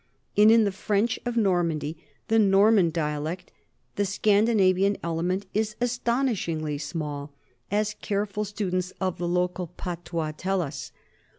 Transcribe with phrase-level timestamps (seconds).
[0.35, 1.95] And in the French of Normandy,
[2.27, 3.51] the Norman dialect,
[3.97, 7.33] the Scandinavian element is astonishingly small,
[7.69, 10.91] as careful students of the local patois tell us.